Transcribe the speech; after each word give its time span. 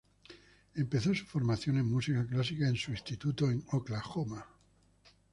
Empezó 0.73 1.13
su 1.13 1.25
formación 1.27 1.77
en 1.77 1.85
música 1.85 2.25
clásica 2.25 2.67
en 2.67 2.75
su 2.75 2.89
instituto, 2.89 3.51
en 3.51 3.63
Oklahoma. 3.71 4.43